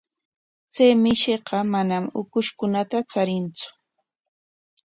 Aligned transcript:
Chay 0.73 0.91
mishiqa 1.03 1.57
manam 1.73 2.03
ukushkunata 2.19 2.97
charintsu. 3.11 3.67